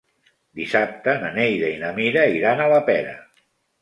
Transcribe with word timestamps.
Dissabte 0.61 1.13
na 1.25 1.29
Neida 1.35 1.69
i 1.73 1.77
na 1.83 1.91
Mira 1.99 2.25
iran 2.39 2.65
a 2.65 2.69
la 2.73 2.81
Pera. 2.89 3.13